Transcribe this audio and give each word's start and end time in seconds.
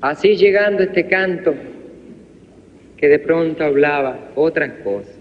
Así 0.00 0.36
llegando 0.36 0.82
este 0.82 1.06
canto 1.08 1.54
que 2.98 3.08
de 3.08 3.18
pronto 3.18 3.64
hablaba 3.64 4.30
otras 4.34 4.72
cosas. 4.84 5.15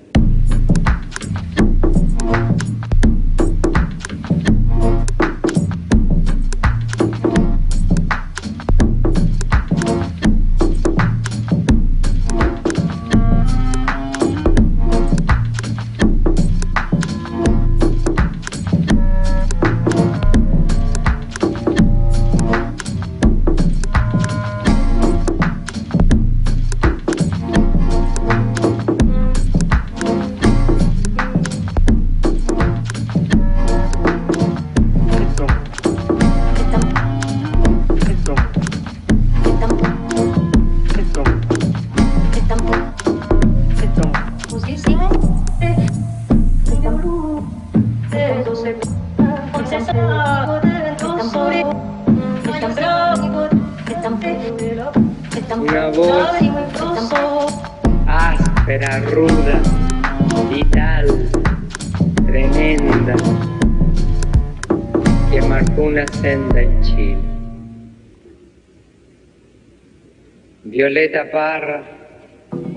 Violeta 70.95 71.29
Parra, 71.29 71.83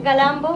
Galambo, 0.02 0.47